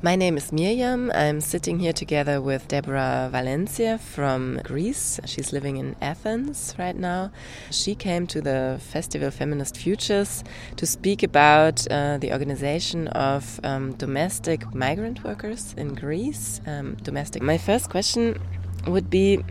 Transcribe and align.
My 0.00 0.14
name 0.14 0.36
is 0.36 0.52
Miriam. 0.52 1.10
I'm 1.12 1.40
sitting 1.40 1.80
here 1.80 1.92
together 1.92 2.40
with 2.40 2.68
Deborah 2.68 3.28
Valencia 3.32 3.98
from 3.98 4.60
Greece. 4.62 5.18
She's 5.24 5.52
living 5.52 5.76
in 5.76 5.96
Athens 6.00 6.72
right 6.78 6.94
now. 6.94 7.32
She 7.72 7.96
came 7.96 8.28
to 8.28 8.40
the 8.40 8.78
Festival 8.80 9.32
Feminist 9.32 9.76
Futures 9.76 10.44
to 10.76 10.86
speak 10.86 11.24
about 11.24 11.84
uh, 11.90 12.16
the 12.18 12.30
organization 12.30 13.08
of 13.08 13.58
um, 13.64 13.94
domestic 13.94 14.72
migrant 14.72 15.24
workers 15.24 15.74
in 15.76 15.94
Greece. 15.94 16.60
Um, 16.64 16.94
domestic. 17.02 17.42
My 17.42 17.58
first 17.58 17.90
question 17.90 18.40
would 18.86 19.10
be 19.10 19.44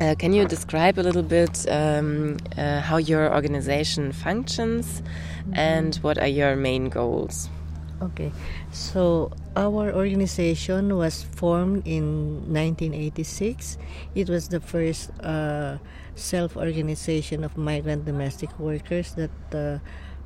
uh, 0.00 0.16
can 0.18 0.32
you 0.32 0.44
describe 0.44 0.98
a 0.98 1.02
little 1.02 1.22
bit 1.22 1.68
um, 1.70 2.38
uh, 2.58 2.80
how 2.80 2.96
your 2.96 3.32
organization 3.32 4.10
functions 4.10 5.04
and 5.52 5.94
what 5.96 6.18
are 6.18 6.26
your 6.26 6.56
main 6.56 6.88
goals? 6.88 7.48
Okay, 8.02 8.32
so 8.72 9.30
our 9.54 9.94
organization 9.94 10.96
was 10.98 11.22
formed 11.22 11.86
in 11.86 12.50
1986. 12.50 13.78
It 14.16 14.26
was 14.28 14.48
the 14.48 14.58
first 14.58 15.14
uh, 15.22 15.78
self 16.16 16.56
organization 16.56 17.44
of 17.44 17.56
migrant 17.56 18.04
domestic 18.04 18.50
workers 18.58 19.14
that 19.14 19.30
uh, 19.54 19.78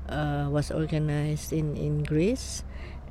uh, 0.09 0.49
was 0.49 0.71
organized 0.71 1.53
in, 1.53 1.77
in 1.77 2.03
Greece. 2.03 2.65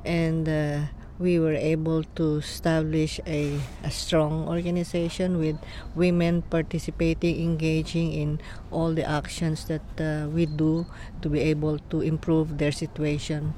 And 0.04 0.48
uh, 0.48 0.90
we 1.18 1.38
were 1.38 1.54
able 1.54 2.02
to 2.18 2.36
establish 2.38 3.20
a, 3.26 3.58
a 3.84 3.90
strong 3.90 4.48
organization 4.48 5.38
with 5.38 5.56
women 5.94 6.42
participating, 6.42 7.40
engaging 7.40 8.12
in 8.12 8.40
all 8.70 8.92
the 8.92 9.04
actions 9.04 9.64
that 9.66 9.86
uh, 9.98 10.28
we 10.28 10.44
do 10.44 10.86
to 11.22 11.28
be 11.28 11.40
able 11.40 11.78
to 11.90 12.00
improve 12.00 12.58
their 12.58 12.72
situation 12.72 13.54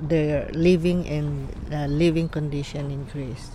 their 0.00 0.48
living 0.52 1.06
and 1.08 1.48
uh, 1.72 1.86
living 1.86 2.28
condition 2.28 2.90
in 2.90 3.04
Greece. 3.04 3.50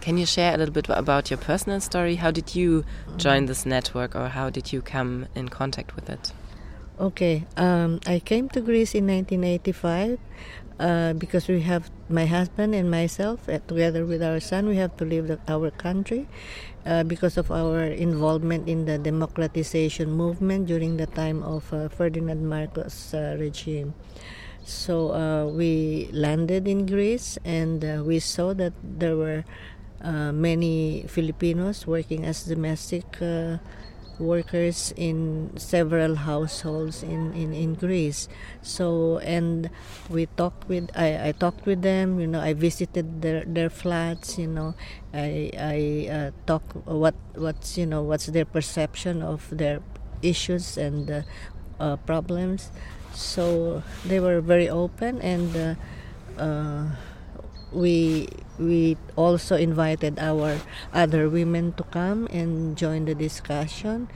Can 0.00 0.18
you 0.18 0.26
share 0.26 0.54
a 0.54 0.56
little 0.56 0.72
bit 0.72 0.88
about 0.88 1.30
your 1.30 1.38
personal 1.38 1.80
story? 1.80 2.16
How 2.16 2.30
did 2.30 2.54
you 2.54 2.84
join 3.16 3.46
this 3.46 3.66
network, 3.66 4.14
or 4.14 4.28
how 4.28 4.50
did 4.50 4.72
you 4.72 4.80
come 4.80 5.26
in 5.34 5.48
contact 5.48 5.96
with 5.96 6.08
it? 6.08 6.32
Okay, 7.00 7.44
um, 7.56 8.00
I 8.06 8.20
came 8.20 8.48
to 8.50 8.60
Greece 8.60 8.94
in 8.94 9.06
1985 9.06 10.18
uh, 10.78 11.12
because 11.14 11.48
we 11.48 11.60
have 11.62 11.90
my 12.08 12.26
husband 12.26 12.74
and 12.74 12.90
myself, 12.90 13.48
uh, 13.48 13.58
together 13.66 14.06
with 14.06 14.22
our 14.22 14.40
son, 14.40 14.68
we 14.68 14.76
have 14.76 14.96
to 14.98 15.04
leave 15.04 15.26
the, 15.26 15.38
our 15.48 15.70
country 15.70 16.28
uh, 16.84 17.02
because 17.02 17.36
of 17.36 17.50
our 17.50 17.84
involvement 17.84 18.68
in 18.68 18.84
the 18.84 18.98
democratization 18.98 20.10
movement 20.10 20.66
during 20.66 20.96
the 20.96 21.06
time 21.06 21.42
of 21.42 21.72
uh, 21.72 21.88
Ferdinand 21.88 22.48
Marcos 22.48 23.12
uh, 23.14 23.36
regime. 23.40 23.94
So 24.66 25.14
uh, 25.14 25.46
we 25.46 26.10
landed 26.12 26.66
in 26.66 26.86
Greece 26.86 27.38
and 27.44 27.84
uh, 27.84 28.02
we 28.04 28.18
saw 28.18 28.52
that 28.54 28.72
there 28.82 29.16
were 29.16 29.44
uh, 30.02 30.32
many 30.32 31.04
Filipinos 31.08 31.86
working 31.86 32.24
as 32.26 32.42
domestic 32.44 33.06
uh, 33.22 33.58
workers 34.18 34.92
in 34.96 35.52
several 35.56 36.16
households 36.16 37.02
in, 37.04 37.32
in, 37.34 37.52
in 37.54 37.74
Greece. 37.74 38.28
So 38.62 39.18
and 39.18 39.70
we 40.10 40.26
talked 40.36 40.68
with 40.68 40.90
I, 40.96 41.28
I 41.28 41.32
talked 41.32 41.64
with 41.64 41.82
them. 41.82 42.18
You 42.18 42.26
know, 42.26 42.40
I 42.40 42.52
visited 42.54 43.22
their, 43.22 43.44
their 43.44 43.70
flats. 43.70 44.36
You 44.36 44.48
know, 44.48 44.74
I 45.14 45.50
I 45.54 45.78
uh, 46.10 46.30
talk 46.46 46.64
what 46.86 47.14
what's 47.36 47.78
you 47.78 47.86
know 47.86 48.02
what's 48.02 48.26
their 48.26 48.46
perception 48.46 49.22
of 49.22 49.46
their 49.52 49.78
issues 50.22 50.76
and 50.76 51.24
uh, 51.78 51.96
problems 52.06 52.70
so 53.16 53.82
they 54.04 54.20
were 54.20 54.40
very 54.40 54.68
open 54.68 55.20
and 55.24 55.56
uh, 55.56 55.74
uh, 56.36 56.84
we 57.72 58.28
we 58.58 58.96
also 59.16 59.56
invited 59.56 60.18
our 60.20 60.60
other 60.92 61.28
women 61.28 61.72
to 61.72 61.82
come 61.84 62.28
and 62.28 62.76
join 62.76 63.04
the 63.04 63.14
discussion 63.14 64.08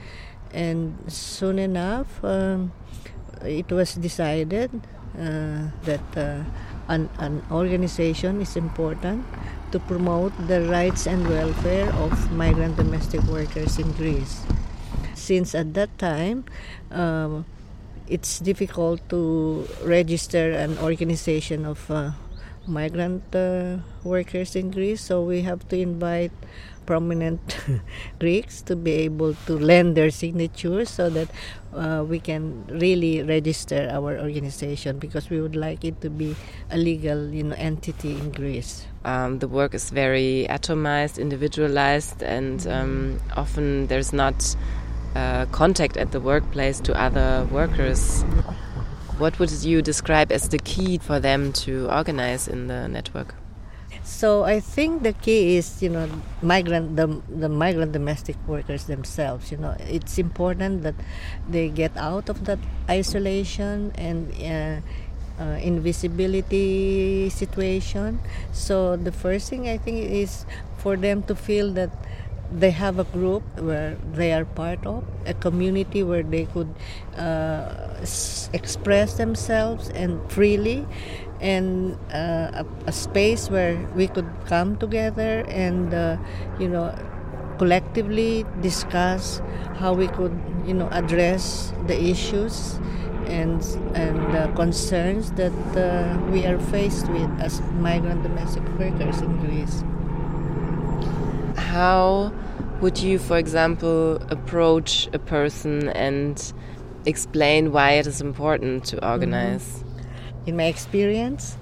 and 0.53 0.93
soon 1.07 1.57
enough 1.57 2.23
um, 2.23 2.71
it 3.41 3.71
was 3.71 3.95
decided 3.95 4.69
uh, 5.17 5.73
that 5.83 6.05
uh, 6.15 6.43
an, 6.87 7.09
an 7.17 7.41
organization 7.51 8.41
is 8.41 8.55
important 8.55 9.25
to 9.71 9.79
promote 9.79 10.31
the 10.47 10.61
rights 10.67 11.07
and 11.07 11.27
welfare 11.27 11.91
of 11.93 12.31
migrant 12.31 12.75
domestic 12.75 13.23
workers 13.23 13.79
in 13.79 13.91
Greece. 13.93 14.43
Since 15.15 15.55
at 15.55 15.73
that 15.75 15.97
time, 15.97 16.45
um, 16.91 17.45
it's 18.11 18.39
difficult 18.39 18.99
to 19.07 19.65
register 19.83 20.51
an 20.51 20.77
organization 20.79 21.65
of 21.65 21.89
uh, 21.89 22.11
migrant 22.67 23.23
uh, 23.33 23.77
workers 24.03 24.55
in 24.55 24.69
Greece, 24.69 25.01
so 25.01 25.23
we 25.23 25.41
have 25.41 25.67
to 25.69 25.79
invite 25.79 26.31
prominent 26.85 27.39
Greeks 28.19 28.61
to 28.63 28.75
be 28.75 28.91
able 28.91 29.33
to 29.45 29.53
lend 29.53 29.95
their 29.95 30.11
signatures 30.11 30.89
so 30.89 31.09
that 31.09 31.29
uh, 31.73 32.03
we 32.05 32.19
can 32.19 32.65
really 32.67 33.23
register 33.23 33.87
our 33.89 34.19
organization 34.19 34.99
because 34.99 35.29
we 35.29 35.39
would 35.39 35.55
like 35.55 35.85
it 35.85 36.01
to 36.01 36.09
be 36.09 36.35
a 36.69 36.77
legal 36.77 37.29
you 37.29 37.43
know 37.43 37.55
entity 37.57 38.11
in 38.11 38.31
Greece. 38.31 38.87
Um, 39.05 39.39
the 39.39 39.47
work 39.47 39.73
is 39.73 39.89
very 39.89 40.47
atomized, 40.49 41.17
individualized, 41.17 42.21
and 42.21 42.67
um, 42.67 43.19
often 43.37 43.87
there's 43.87 44.11
not 44.11 44.55
uh, 45.15 45.45
contact 45.47 45.97
at 45.97 46.11
the 46.11 46.19
workplace 46.19 46.79
to 46.81 46.93
other 46.99 47.47
workers. 47.51 48.23
What 49.17 49.37
would 49.39 49.51
you 49.51 49.81
describe 49.81 50.31
as 50.31 50.49
the 50.49 50.57
key 50.57 50.97
for 50.97 51.19
them 51.19 51.53
to 51.65 51.89
organize 51.91 52.47
in 52.47 52.67
the 52.67 52.87
network? 52.87 53.35
So 54.03 54.43
I 54.43 54.59
think 54.59 55.03
the 55.03 55.13
key 55.13 55.57
is 55.57 55.81
you 55.83 55.89
know 55.89 56.09
migrant 56.41 56.95
the 56.95 57.21
the 57.29 57.49
migrant 57.49 57.91
domestic 57.91 58.35
workers 58.47 58.85
themselves. 58.85 59.51
You 59.51 59.57
know 59.57 59.75
it's 59.79 60.17
important 60.17 60.83
that 60.83 60.95
they 61.47 61.69
get 61.69 61.95
out 61.97 62.29
of 62.29 62.45
that 62.45 62.59
isolation 62.89 63.91
and. 63.95 64.31
Uh, 64.41 64.81
uh, 65.41 65.57
invisibility 65.57 67.29
situation. 67.29 68.19
So 68.51 68.95
the 68.95 69.11
first 69.11 69.49
thing 69.49 69.67
I 69.67 69.77
think 69.77 70.11
is 70.11 70.45
for 70.77 70.95
them 70.95 71.23
to 71.23 71.35
feel 71.35 71.71
that 71.73 71.89
they 72.51 72.71
have 72.71 72.99
a 72.99 73.03
group 73.05 73.43
where 73.59 73.97
they 74.13 74.33
are 74.33 74.45
part 74.45 74.85
of 74.85 75.03
a 75.25 75.33
community 75.33 76.03
where 76.03 76.23
they 76.23 76.45
could 76.45 76.73
uh, 77.17 77.95
express 78.53 79.13
themselves 79.15 79.89
and 79.89 80.19
freely 80.31 80.85
and 81.39 81.97
uh, 82.13 82.63
a, 82.63 82.65
a, 82.87 82.91
space 82.91 83.49
where 83.49 83.75
we 83.95 84.07
could 84.07 84.29
come 84.45 84.77
together 84.77 85.43
and 85.47 85.93
uh, 85.93 86.17
you 86.59 86.67
know 86.67 86.93
collectively 87.57 88.45
discuss 88.61 89.41
how 89.75 89.93
we 89.93 90.07
could 90.09 90.37
you 90.65 90.73
know 90.73 90.89
address 90.91 91.73
the 91.87 91.99
issues 92.03 92.79
and 93.25 93.63
and 93.95 94.55
concerns 94.55 95.31
that 95.33 95.53
uh, 95.77 96.19
we 96.31 96.45
are 96.45 96.59
faced 96.59 97.07
with 97.09 97.29
as 97.39 97.61
migrant 97.79 98.21
domestic 98.23 98.63
workers 98.77 99.21
in 99.21 99.37
Greece 99.39 99.83
how 101.71 102.33
would 102.81 102.99
you, 102.99 103.17
for 103.17 103.37
example, 103.37 104.15
approach 104.29 105.07
a 105.13 105.19
person 105.19 105.87
and 105.89 106.53
explain 107.05 107.71
why 107.71 107.91
it 107.91 108.07
is 108.07 108.19
important 108.19 108.83
to 108.91 108.95
organize? 109.13 109.67
Mm 109.67 109.83
-hmm. 109.83 110.47
In 110.47 110.55
my 110.55 110.67
experience, 110.75 111.57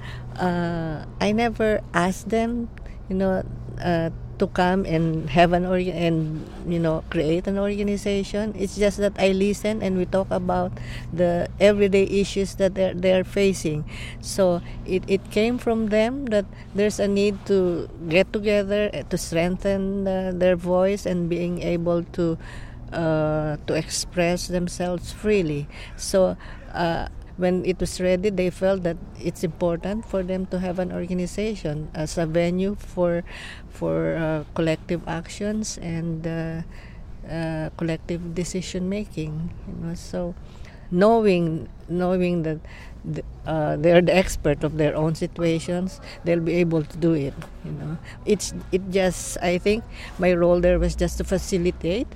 uh, 0.47 1.27
I 1.27 1.33
never 1.33 1.81
ask 1.91 2.27
them, 2.27 2.69
you 3.09 3.17
know, 3.21 3.43
uh, 3.89 4.09
to 4.39 4.47
come 4.47 4.85
and 4.85 5.29
have 5.29 5.53
an 5.53 5.65
organ 5.65 5.93
and 5.93 6.15
you 6.67 6.79
know 6.79 7.03
create 7.09 7.47
an 7.47 7.59
organization. 7.59 8.55
It's 8.57 8.75
just 8.75 8.97
that 8.97 9.13
i 9.19 9.31
listen 9.31 9.83
and 9.83 9.97
we 9.97 10.05
talk 10.05 10.27
about 10.31 10.71
the 11.13 11.47
everyday 11.59 12.03
issues 12.03 12.55
that 12.55 12.75
they're, 12.75 12.93
they're 12.93 13.23
facing. 13.23 13.85
So 14.21 14.61
it, 14.85 15.03
it 15.07 15.31
came 15.31 15.57
from 15.57 15.87
them 15.87 16.25
that 16.27 16.45
there's 16.73 16.99
a 16.99 17.07
need 17.07 17.45
to 17.47 17.89
get 18.07 18.31
together 18.33 18.89
eh, 18.93 19.03
to 19.09 19.17
strengthen 19.17 20.07
uh, 20.07 20.31
their 20.33 20.55
voice 20.55 21.05
and 21.05 21.29
being 21.29 21.61
able 21.61 22.03
to 22.15 22.37
uh, 22.93 23.57
to 23.67 23.73
express 23.75 24.47
themselves 24.47 25.11
freely. 25.13 25.67
So 25.95 26.37
uh, 26.73 27.09
when 27.39 27.63
it 27.65 27.79
was 27.79 27.99
ready, 28.01 28.29
they 28.29 28.49
felt 28.51 28.83
that 28.83 28.97
it's 29.19 29.43
important 29.43 30.05
for 30.05 30.23
them 30.23 30.45
to 30.47 30.59
have 30.59 30.79
an 30.79 30.91
organization 30.91 31.89
as 31.95 32.17
a 32.17 32.25
venue 32.27 32.75
for 32.75 33.23
for 33.71 34.15
uh, 34.19 34.43
collective 34.55 35.01
actions 35.07 35.79
and 35.79 36.27
uh, 36.27 36.61
uh, 37.29 37.69
collective 37.77 38.35
decision 38.35 38.89
making. 38.89 39.51
You 39.67 39.75
know, 39.87 39.95
so 39.95 40.35
knowing 40.91 41.69
knowing 41.87 42.43
that 42.43 42.59
uh, 43.47 43.75
they're 43.77 44.01
the 44.01 44.15
expert 44.15 44.63
of 44.63 44.77
their 44.77 44.95
own 44.95 45.15
situations, 45.15 46.01
they'll 46.23 46.39
be 46.43 46.55
able 46.55 46.83
to 46.83 46.97
do 46.97 47.13
it. 47.13 47.33
You 47.65 47.71
know, 47.71 47.97
it's 48.25 48.53
it 48.71 48.81
just 48.91 49.37
I 49.41 49.57
think 49.57 49.83
my 50.17 50.33
role 50.33 50.59
there 50.59 50.79
was 50.79 50.95
just 50.95 51.17
to 51.17 51.23
facilitate, 51.23 52.07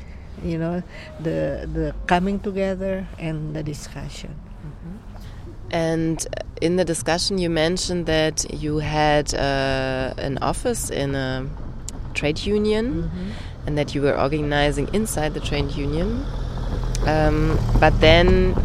you 0.44 0.58
know, 0.58 0.84
the 1.20 1.68
the 1.72 1.96
coming 2.08 2.40
together 2.40 3.08
and 3.20 3.56
the 3.56 3.64
discussion. 3.64 4.36
And 5.74 6.26
in 6.62 6.76
the 6.76 6.86
discussion, 6.86 7.40
you 7.40 7.50
mentioned 7.50 8.06
that 8.06 8.46
you 8.62 8.78
had 8.78 9.34
uh, 9.34 10.14
an 10.20 10.38
office 10.38 10.92
in 10.92 11.16
a 11.16 11.50
trade 12.14 12.46
union 12.46 12.86
mm 12.86 13.10
-hmm. 13.10 13.68
and 13.68 13.78
that 13.78 13.96
you 13.96 14.04
were 14.04 14.16
organizing 14.22 14.88
inside 14.94 15.34
the 15.34 15.40
trade 15.40 15.72
union. 15.76 16.26
Um, 17.08 17.58
but 17.80 17.94
then, 18.00 18.56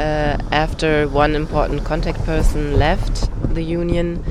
uh, 0.00 0.36
after 0.50 1.06
one 1.08 1.36
important 1.36 1.84
contact 1.84 2.24
person 2.24 2.78
left 2.78 3.28
the 3.54 3.62
union, 3.80 4.24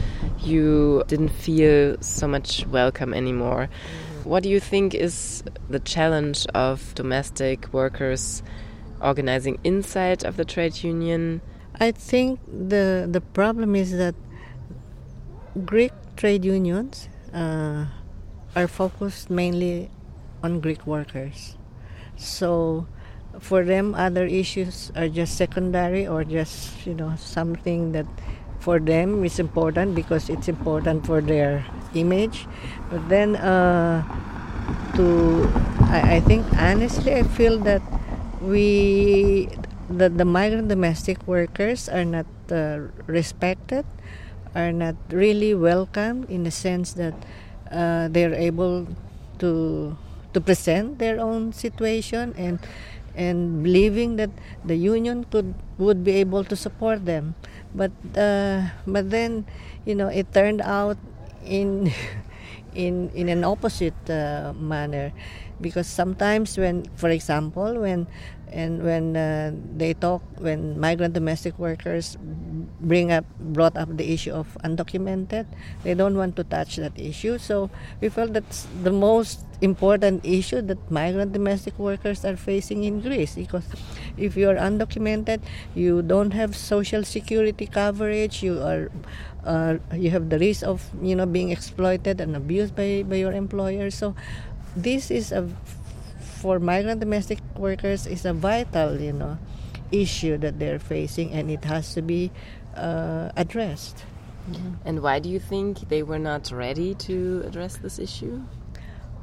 you 0.43 1.03
didn't 1.07 1.31
feel 1.31 1.97
so 2.01 2.27
much 2.27 2.65
welcome 2.71 3.17
anymore. 3.17 3.67
Mm-hmm. 3.67 4.29
What 4.29 4.43
do 4.43 4.49
you 4.49 4.59
think 4.59 4.93
is 4.93 5.43
the 5.69 5.79
challenge 5.79 6.47
of 6.53 6.95
domestic 6.95 7.67
workers 7.71 8.43
organizing 9.01 9.59
inside 9.63 10.27
of 10.27 10.35
the 10.35 10.45
trade 10.45 10.73
union? 10.83 11.41
I 11.79 11.91
think 11.91 12.39
the 12.47 13.07
the 13.09 13.21
problem 13.21 13.75
is 13.75 13.91
that 13.97 14.15
Greek 15.65 15.93
trade 16.15 16.43
unions 16.45 17.07
uh, 17.33 17.85
are 18.55 18.67
focused 18.67 19.29
mainly 19.29 19.89
on 20.43 20.59
Greek 20.59 20.85
workers. 20.85 21.55
So 22.17 22.87
for 23.39 23.63
them, 23.63 23.95
other 23.95 24.25
issues 24.25 24.91
are 24.95 25.09
just 25.09 25.35
secondary 25.37 26.07
or 26.07 26.23
just 26.23 26.85
you 26.85 26.93
know 26.93 27.15
something 27.17 27.91
that 27.93 28.07
for 28.59 28.79
them 28.79 29.23
is 29.23 29.39
important 29.39 29.95
because 29.95 30.29
it's 30.29 30.47
important 30.47 31.05
for 31.05 31.21
their 31.21 31.65
image. 31.93 32.47
But 32.89 33.07
then 33.09 33.35
uh, 33.35 34.03
to 34.95 35.49
I, 35.91 36.17
I 36.17 36.19
think 36.21 36.45
honestly 36.57 37.13
I 37.15 37.23
feel 37.23 37.59
that 37.59 37.81
we 38.41 39.49
the, 39.89 40.09
the 40.09 40.25
migrant 40.25 40.67
domestic 40.67 41.25
workers 41.27 41.89
are 41.89 42.05
not 42.05 42.25
uh, 42.51 42.79
respected, 43.07 43.85
are 44.55 44.71
not 44.71 44.95
really 45.09 45.53
welcome 45.53 46.25
in 46.29 46.43
the 46.43 46.51
sense 46.51 46.93
that 46.93 47.13
uh, 47.71 48.07
they're 48.09 48.33
able 48.33 48.87
to 49.39 49.97
to 50.33 50.41
present 50.41 50.99
their 50.99 51.19
own 51.19 51.53
situation 51.53 52.33
and 52.37 52.59
and 53.15 53.63
believing 53.63 54.17
that 54.17 54.29
the 54.63 54.75
union 54.75 55.23
could 55.31 55.53
would 55.77 56.03
be 56.03 56.11
able 56.19 56.43
to 56.43 56.55
support 56.55 57.05
them, 57.05 57.35
but 57.73 57.91
uh, 58.17 58.67
but 58.85 59.09
then 59.09 59.45
you 59.85 59.95
know 59.95 60.07
it 60.07 60.31
turned 60.33 60.61
out 60.61 60.97
in 61.45 61.91
in 62.75 63.09
in 63.15 63.29
an 63.29 63.43
opposite 63.43 63.97
uh, 64.09 64.53
manner. 64.53 65.11
Because 65.61 65.87
sometimes 65.87 66.57
when 66.57 66.83
for 66.95 67.09
example 67.09 67.79
when 67.79 68.07
and 68.51 68.83
when 68.83 69.15
uh, 69.17 69.51
they 69.75 69.93
talk 69.93 70.21
when 70.37 70.79
migrant 70.79 71.13
domestic 71.13 71.57
workers 71.57 72.17
bring 72.79 73.11
up 73.11 73.25
brought 73.39 73.75
up 73.75 73.89
the 73.97 74.13
issue 74.13 74.31
of 74.31 74.47
undocumented 74.63 75.45
they 75.83 75.93
don't 75.93 76.15
want 76.15 76.35
to 76.35 76.43
touch 76.43 76.75
that 76.77 76.93
issue. 76.99 77.37
So 77.37 77.69
we 78.01 78.09
felt 78.09 78.33
that's 78.33 78.67
the 78.83 78.91
most 78.91 79.45
important 79.61 80.25
issue 80.25 80.61
that 80.61 80.79
migrant 80.91 81.31
domestic 81.31 81.79
workers 81.79 82.25
are 82.25 82.35
facing 82.35 82.83
in 82.83 83.01
Greece 83.01 83.35
because 83.35 83.65
if 84.17 84.35
you 84.37 84.49
are 84.49 84.55
undocumented 84.55 85.41
you 85.73 86.01
don't 86.01 86.31
have 86.31 86.55
social 86.55 87.03
security 87.03 87.67
coverage 87.67 88.43
you 88.43 88.59
are 88.61 88.89
uh, 89.45 89.77
you 89.93 90.09
have 90.09 90.29
the 90.29 90.39
risk 90.39 90.63
of 90.63 90.89
you 91.01 91.15
know 91.15 91.25
being 91.25 91.51
exploited 91.51 92.19
and 92.19 92.35
abused 92.35 92.75
by, 92.75 93.03
by 93.07 93.15
your 93.15 93.31
employer. 93.31 93.89
So 93.91 94.15
this 94.75 95.11
is 95.11 95.31
a 95.31 95.47
for 96.19 96.59
migrant 96.59 96.99
domestic 96.99 97.39
workers 97.55 98.05
is 98.05 98.25
a 98.25 98.33
vital 98.33 98.99
you 98.99 99.13
know 99.13 99.37
issue 99.91 100.37
that 100.37 100.59
they're 100.59 100.79
facing 100.79 101.31
and 101.31 101.49
it 101.49 101.63
has 101.63 101.93
to 101.93 102.01
be 102.01 102.31
uh, 102.75 103.29
addressed. 103.37 104.03
Mm-hmm. 104.45 104.73
and 104.85 105.01
why 105.01 105.17
do 105.17 105.27
you 105.27 105.39
think 105.39 105.89
they 105.89 106.03
were 106.03 106.19
not 106.19 106.51
ready 106.51 106.93
to 107.09 107.41
address 107.47 107.77
this 107.77 107.97
issue 107.97 108.43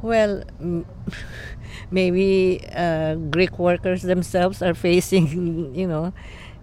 well 0.03 0.43
maybe 1.91 2.61
uh, 2.75 3.15
greek 3.31 3.59
workers 3.59 4.03
themselves 4.03 4.63
are 4.63 4.75
facing 4.75 5.75
you 5.75 5.87
know 5.87 6.13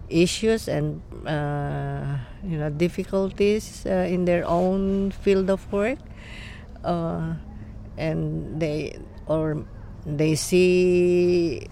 issues 0.08 0.68
and 0.68 1.00
uh, 1.26 2.18
you 2.44 2.58
know 2.58 2.68
difficulties 2.70 3.86
uh, 3.86 4.06
in 4.10 4.24
their 4.24 4.44
own 4.46 5.10
field 5.12 5.48
of 5.50 5.60
work. 5.72 5.98
Uh, 6.84 7.34
and 7.98 8.60
they 8.60 8.98
or 9.26 9.64
they 10.06 10.34
see 10.34 11.68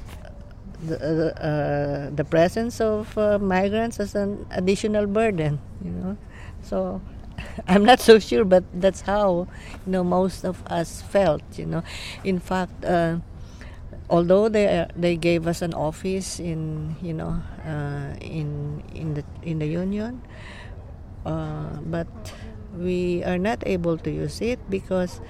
the, 0.84 1.34
uh, 1.42 2.10
the 2.14 2.24
presence 2.24 2.80
of 2.80 3.16
uh, 3.18 3.38
migrants 3.38 3.98
as 4.00 4.14
an 4.14 4.46
additional 4.50 5.06
burden 5.06 5.58
you 5.82 5.90
know. 5.90 6.16
So 6.62 7.00
i'm 7.68 7.84
not 7.84 8.00
so 8.00 8.18
sure 8.18 8.44
but 8.44 8.64
that's 8.80 9.02
how 9.02 9.46
you 9.86 9.92
know 9.92 10.04
most 10.04 10.44
of 10.44 10.62
us 10.66 11.02
felt 11.02 11.42
you 11.56 11.66
know. 11.66 11.82
In 12.24 12.38
fact 12.38 12.84
uh, 12.84 13.18
although 14.10 14.48
they 14.48 14.86
they 14.96 15.16
gave 15.16 15.46
us 15.46 15.62
an 15.62 15.74
office 15.74 16.40
in 16.40 16.96
you 17.02 17.14
know 17.14 17.42
uh, 17.66 18.14
in 18.20 18.82
in 18.94 19.14
the 19.14 19.24
in 19.42 19.58
the 19.58 19.66
union 19.66 20.20
uh, 21.26 21.76
but 21.86 22.08
we 22.76 23.24
are 23.24 23.38
not 23.38 23.62
able 23.66 23.96
to 23.98 24.10
use 24.10 24.40
it 24.40 24.58
because 24.70 25.20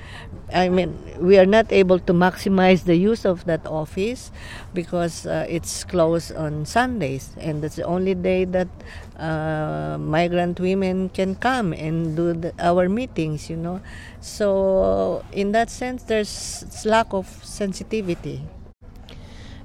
I 0.52 0.69
mean 0.69 0.99
we 1.20 1.38
are 1.38 1.46
not 1.46 1.73
able 1.73 1.99
to 2.00 2.12
maximize 2.12 2.85
the 2.85 2.96
use 2.96 3.25
of 3.25 3.44
that 3.44 3.67
office 3.67 4.31
because 4.75 5.26
uh, 5.26 5.46
it's 5.49 5.85
closed 5.85 6.35
on 6.35 6.67
Sundays. 6.67 7.31
And 7.38 7.62
that's 7.62 7.76
the 7.76 7.85
only 7.85 8.14
day 8.14 8.44
that 8.46 8.69
uh, 9.17 9.99
migrant 9.99 10.61
women 10.61 11.08
can 11.11 11.35
come 11.35 11.73
and 11.73 12.17
do 12.17 12.32
the, 12.32 12.52
our 12.58 12.88
meetings 12.88 13.49
you 13.49 13.56
know. 13.56 13.81
So 14.20 15.25
in 15.32 15.52
that 15.52 15.70
sense 15.70 16.02
there's 16.02 16.85
lack 16.85 17.12
of 17.12 17.26
sensitivity. 17.44 18.43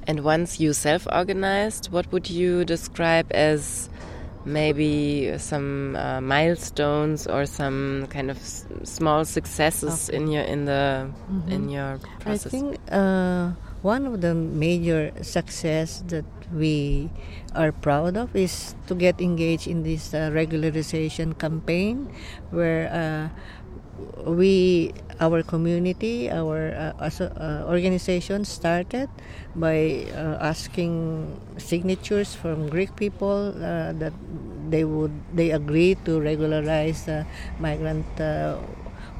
And 0.05 0.23
once 0.23 0.59
you 0.59 0.73
self-organized 0.73 1.91
what 1.91 2.11
would 2.11 2.29
you 2.29 2.65
describe 2.65 3.31
as 3.31 3.89
maybe 4.45 5.33
some 5.37 5.95
uh, 5.95 6.21
milestones 6.21 7.27
or 7.27 7.45
some 7.45 8.07
kind 8.09 8.29
of 8.29 8.37
small 8.83 9.25
successes 9.25 10.09
okay. 10.09 10.17
in 10.17 10.27
your 10.27 10.43
in 10.43 10.65
the 10.65 11.07
mm 11.07 11.41
-hmm. 11.41 11.51
in 11.55 11.61
your 11.69 11.99
process? 12.19 12.47
I 12.47 12.49
think 12.49 12.67
uh, 12.91 13.55
one 13.83 14.07
of 14.07 14.21
the 14.21 14.33
major 14.33 15.11
success 15.21 16.03
that 16.07 16.25
we 16.55 17.09
are 17.55 17.71
proud 17.71 18.15
of 18.17 18.35
is 18.35 18.75
to 18.87 18.95
get 18.95 19.19
engaged 19.19 19.67
in 19.67 19.83
this 19.83 20.13
uh, 20.13 20.31
regularization 20.31 21.37
campaign, 21.37 22.07
where 22.51 22.87
uh, 22.91 23.27
we 24.25 24.93
our 25.23 25.39
community 25.43 26.29
our 26.29 26.75
uh, 26.75 27.07
uh, 27.07 27.63
organization 27.71 28.43
started 28.43 29.07
by 29.55 30.03
uh, 30.11 30.51
asking 30.51 30.91
signatures 31.57 32.35
from 32.35 32.67
greek 32.67 32.91
people 32.99 33.55
uh, 33.55 33.95
that 33.95 34.13
they 34.69 34.83
would 34.83 35.15
they 35.33 35.51
agree 35.51 35.95
to 36.03 36.19
regularize 36.19 37.07
migrant 37.59 38.05
uh, 38.19 38.57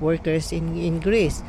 workers 0.04 0.52
in, 0.52 0.76
in 0.78 1.00
Greece. 1.00 1.42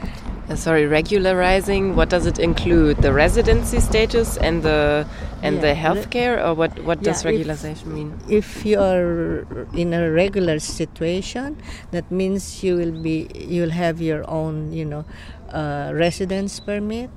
Uh, 0.49 0.57
sorry, 0.57 0.87
regularizing. 0.87 1.97
What 1.97 2.09
does 2.09 2.27
it 2.27 2.39
include? 2.39 2.99
The 2.99 3.13
residency 3.13 3.81
status 3.81 4.37
and 4.37 4.63
the 4.63 5.07
and 5.45 5.57
yeah, 5.57 5.61
the 5.61 5.75
healthcare, 5.77 6.41
or 6.41 6.55
what? 6.55 6.73
What 6.81 6.99
yeah, 7.05 7.13
does 7.13 7.23
regularization 7.23 7.93
if, 7.93 7.97
mean? 7.97 8.09
If 8.29 8.65
you 8.65 8.81
are 8.81 9.45
in 9.77 9.93
a 9.93 10.11
regular 10.11 10.59
situation, 10.59 11.61
that 11.93 12.11
means 12.11 12.65
you 12.65 12.77
will 12.77 12.97
be 12.97 13.29
you 13.37 13.63
will 13.63 13.77
have 13.77 14.01
your 14.01 14.25
own 14.29 14.73
you 14.73 14.85
know 14.89 15.05
uh, 15.53 15.93
residence 15.93 16.59
permit, 16.61 17.11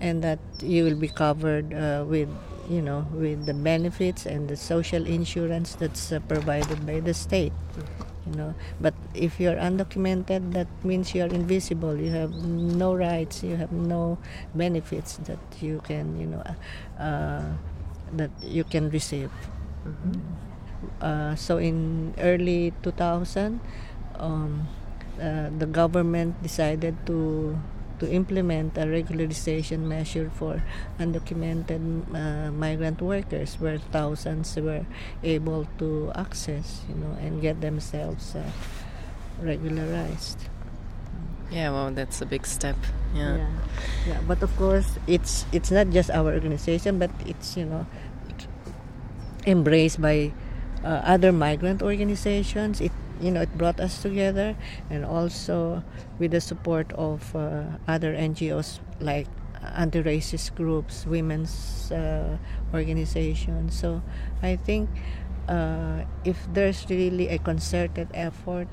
and 0.00 0.22
that 0.24 0.40
you 0.60 0.82
will 0.82 0.98
be 0.98 1.08
covered 1.08 1.72
uh, 1.72 2.04
with 2.06 2.28
you 2.68 2.82
know 2.82 3.06
with 3.14 3.46
the 3.46 3.54
benefits 3.54 4.26
and 4.26 4.48
the 4.48 4.56
social 4.56 5.06
insurance 5.06 5.78
that's 5.78 6.10
uh, 6.10 6.18
provided 6.26 6.84
by 6.84 6.98
the 6.98 7.14
state 7.14 7.52
you 8.30 8.36
know. 8.36 8.54
But 8.80 8.94
if 9.14 9.40
you're 9.40 9.56
undocumented 9.56 10.52
that 10.52 10.68
means 10.84 11.14
you're 11.14 11.32
invisible. 11.32 11.96
You 11.96 12.10
have 12.10 12.32
no 12.44 12.94
rights 12.94 13.42
you 13.42 13.56
have 13.56 13.72
no 13.72 14.18
benefits 14.54 15.16
that 15.28 15.40
you 15.60 15.80
can 15.84 16.18
you 16.20 16.26
know 16.26 16.42
uh, 16.98 17.44
that 18.12 18.30
you 18.42 18.64
can 18.64 18.90
receive. 18.90 19.30
Mm-hmm. 19.86 20.20
uh, 21.00 21.34
so 21.34 21.56
in 21.56 22.12
early 22.18 22.72
2000 22.82 23.60
um, 24.18 24.68
uh, 25.20 25.48
the 25.58 25.66
government 25.66 26.40
decided 26.42 26.94
to 27.06 27.58
to 27.98 28.10
implement 28.10 28.76
a 28.76 28.86
regularization 28.86 29.80
measure 29.80 30.30
for 30.34 30.62
undocumented 30.98 31.80
uh, 32.14 32.50
migrant 32.52 33.00
workers 33.00 33.56
where 33.60 33.78
thousands 33.92 34.56
were 34.56 34.86
able 35.22 35.66
to 35.78 36.12
access 36.14 36.82
you 36.88 36.94
know 36.94 37.16
and 37.20 37.42
get 37.42 37.60
themselves 37.60 38.34
uh, 38.34 38.42
regularized 39.42 40.38
yeah 41.50 41.70
well 41.70 41.90
that's 41.90 42.20
a 42.20 42.26
big 42.26 42.46
step 42.46 42.76
yeah. 43.14 43.36
yeah 43.36 43.48
yeah 44.06 44.20
but 44.26 44.42
of 44.42 44.54
course 44.56 44.98
it's 45.06 45.46
it's 45.52 45.70
not 45.70 45.88
just 45.90 46.10
our 46.10 46.32
organization 46.32 46.98
but 46.98 47.10
it's 47.26 47.56
you 47.56 47.64
know 47.64 47.86
embraced 49.46 50.00
by 50.00 50.30
uh, 50.84 51.00
other 51.04 51.32
migrant 51.32 51.82
organizations. 51.82 52.80
It 52.80 52.92
you 53.20 53.30
know 53.30 53.42
it 53.42 53.56
brought 53.56 53.80
us 53.80 54.02
together, 54.02 54.56
and 54.90 55.04
also 55.04 55.82
with 56.18 56.30
the 56.32 56.40
support 56.40 56.92
of 56.92 57.34
uh, 57.34 57.64
other 57.86 58.14
NGOs 58.14 58.80
like 59.00 59.26
anti-racist 59.74 60.54
groups, 60.54 61.06
women's 61.06 61.90
uh, 61.92 62.38
organizations. 62.72 63.78
So 63.78 64.02
I 64.42 64.56
think 64.56 64.88
uh, 65.48 66.04
if 66.24 66.36
there's 66.52 66.86
really 66.88 67.28
a 67.28 67.38
concerted 67.38 68.08
effort 68.14 68.68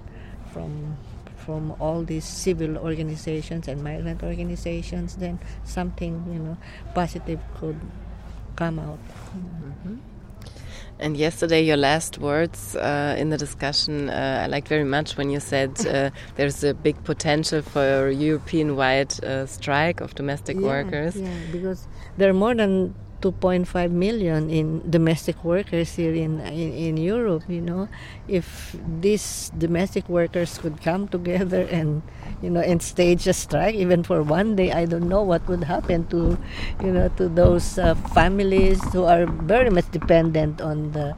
from 0.52 0.98
from 1.38 1.76
all 1.80 2.02
these 2.04 2.26
civil 2.26 2.76
organizations 2.78 3.68
and 3.68 3.84
migrant 3.84 4.24
organizations, 4.24 5.16
then 5.18 5.40
something 5.64 6.26
you 6.32 6.40
know 6.40 6.58
positive 6.94 7.40
could 7.60 7.80
come 8.56 8.80
out. 8.80 9.00
Mm-hmm. 9.36 10.15
And 11.00 11.18
yesterday, 11.18 11.62
your 11.62 11.78
last 11.78 12.20
words 12.20 12.76
uh, 12.76 13.16
in 13.18 13.30
the 13.30 13.38
discussion, 13.38 14.10
uh, 14.10 14.44
I 14.44 14.48
liked 14.48 14.70
very 14.70 14.86
much 14.86 15.18
when 15.18 15.30
you 15.30 15.40
said 15.40 15.86
uh, 15.86 16.10
there's 16.36 16.64
a 16.64 16.74
big 16.74 17.04
potential 17.04 17.62
for 17.62 18.08
a 18.08 18.14
European-wide 18.14 19.24
uh, 19.24 19.46
strike 19.46 20.00
of 20.00 20.16
domestic 20.16 20.56
yeah, 20.56 20.64
workers. 20.64 21.16
Yeah, 21.16 21.30
because 21.52 21.88
there 22.18 22.30
are 22.30 22.34
more 22.34 22.56
than 22.56 22.96
2.5 23.22 23.92
million 23.92 24.50
in 24.50 24.90
domestic 24.90 25.44
workers 25.44 25.96
here 25.96 26.14
in, 26.14 26.40
in, 26.42 26.74
in 26.74 26.98
Europe. 26.98 27.44
You 27.48 27.62
know, 27.62 27.90
if 28.28 28.76
these 29.02 29.52
domestic 29.58 30.08
workers 30.10 30.58
could 30.58 30.82
come 30.82 31.08
together 31.08 31.68
and 31.72 32.02
you 32.42 32.50
know 32.50 32.62
and 32.62 32.82
stage 32.82 33.28
a 33.28 33.34
strike 33.34 33.76
even 33.76 34.04
for 34.04 34.24
one 34.24 34.56
day, 34.56 34.72
I 34.72 34.86
don't 34.86 35.10
know 35.10 35.24
what 35.24 35.48
would 35.48 35.64
happen 35.64 36.08
to 36.08 36.38
you 36.84 36.92
know 36.92 37.10
to 37.18 37.30
those 37.30 37.78
uh, 37.78 37.96
families 38.14 38.84
who 38.92 39.04
are 39.04 39.26
very 39.26 39.70
much 39.70 39.90
dependent 39.92 40.62
on 40.62 40.92
the 40.92 41.16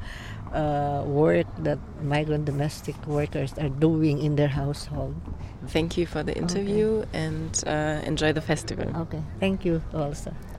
uh, 0.54 1.04
work 1.06 1.48
that 1.60 1.80
migrant 2.01 2.46
domestic 2.46 2.96
workers 3.06 3.54
are 3.60 3.70
doing 3.70 4.22
in 4.22 4.36
their 4.36 4.48
household. 4.48 5.16
Thank 5.68 5.98
you 5.98 6.06
for 6.06 6.24
the 6.24 6.36
interview 6.36 7.04
okay. 7.04 7.10
and 7.13 7.63
uh, 7.68 8.01
enjoy 8.06 8.34
the 8.34 8.42
festival. 8.42 8.88
Okay, 8.96 9.22
thank 9.39 9.66
you 9.66 9.82
also. 9.94 10.34